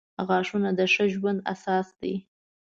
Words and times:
•غاښونه 0.27 0.69
د 0.75 0.81
ښه 0.93 1.05
ژوند 1.13 1.39
اساس 1.53 1.87
دي. 2.01 2.15